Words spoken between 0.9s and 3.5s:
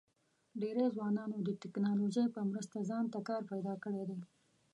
ځوانانو د ټیکنالوژۍ په مرسته ځان ته کار